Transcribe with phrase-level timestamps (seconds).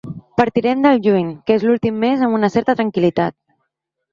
[0.39, 3.37] Partirem del juny, que és l’últim mes amb una certa tranquil·litat.